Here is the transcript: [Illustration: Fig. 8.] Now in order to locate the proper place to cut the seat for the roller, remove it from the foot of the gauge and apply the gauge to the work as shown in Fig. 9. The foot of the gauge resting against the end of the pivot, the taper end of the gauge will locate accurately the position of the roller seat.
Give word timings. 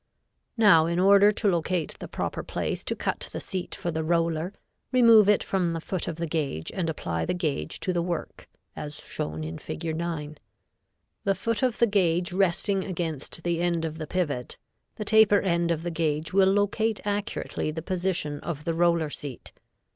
[Illustration: 0.00 0.52
Fig. 0.54 0.62
8.] 0.64 0.68
Now 0.68 0.86
in 0.86 0.98
order 1.00 1.32
to 1.32 1.48
locate 1.50 1.98
the 1.98 2.06
proper 2.06 2.44
place 2.44 2.84
to 2.84 2.94
cut 2.94 3.28
the 3.32 3.40
seat 3.40 3.74
for 3.74 3.90
the 3.90 4.04
roller, 4.04 4.52
remove 4.92 5.28
it 5.28 5.42
from 5.42 5.72
the 5.72 5.80
foot 5.80 6.06
of 6.06 6.14
the 6.18 6.28
gauge 6.28 6.70
and 6.70 6.88
apply 6.88 7.24
the 7.24 7.34
gauge 7.34 7.80
to 7.80 7.92
the 7.92 8.00
work 8.00 8.48
as 8.76 9.00
shown 9.00 9.42
in 9.42 9.58
Fig. 9.58 9.96
9. 9.96 10.36
The 11.24 11.34
foot 11.34 11.64
of 11.64 11.80
the 11.80 11.88
gauge 11.88 12.32
resting 12.32 12.84
against 12.84 13.42
the 13.42 13.60
end 13.60 13.84
of 13.84 13.98
the 13.98 14.06
pivot, 14.06 14.56
the 14.94 15.04
taper 15.04 15.40
end 15.40 15.72
of 15.72 15.82
the 15.82 15.90
gauge 15.90 16.32
will 16.32 16.52
locate 16.52 17.00
accurately 17.04 17.72
the 17.72 17.82
position 17.82 18.38
of 18.38 18.62
the 18.64 18.74
roller 18.74 19.10
seat. 19.10 19.50